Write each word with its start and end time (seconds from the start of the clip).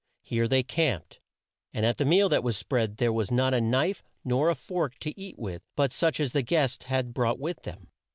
Here 0.23 0.47
they 0.47 0.63
camped, 0.63 1.19
and 1.75 1.85
at 1.85 1.97
the 1.97 2.05
meal 2.05 2.27
that 2.29 2.41
was 2.43 2.57
spread 2.57 2.97
there 2.97 3.13
was 3.13 3.29
not 3.29 3.53
a 3.53 3.61
knife 3.61 4.01
nor 4.25 4.49
a 4.49 4.55
fork 4.55 4.97
to 5.01 5.15
eat 5.15 5.37
with 5.37 5.61
but 5.75 5.93
such 5.93 6.19
as 6.19 6.31
the 6.31 6.41
guests 6.41 6.85
had 6.85 7.13
brought 7.13 7.37
with 7.37 7.61
them. 7.61 7.91